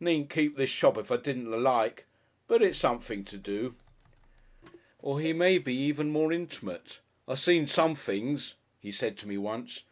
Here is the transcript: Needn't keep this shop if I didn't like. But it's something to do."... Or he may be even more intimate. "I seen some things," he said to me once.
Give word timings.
Needn't 0.00 0.28
keep 0.28 0.58
this 0.58 0.68
shop 0.68 0.98
if 0.98 1.10
I 1.10 1.16
didn't 1.16 1.50
like. 1.50 2.04
But 2.46 2.60
it's 2.60 2.76
something 2.76 3.24
to 3.24 3.38
do."... 3.38 3.74
Or 4.98 5.18
he 5.18 5.32
may 5.32 5.56
be 5.56 5.72
even 5.72 6.10
more 6.10 6.30
intimate. 6.30 6.98
"I 7.26 7.36
seen 7.36 7.66
some 7.66 7.94
things," 7.94 8.52
he 8.80 8.92
said 8.92 9.16
to 9.16 9.26
me 9.26 9.38
once. 9.38 9.84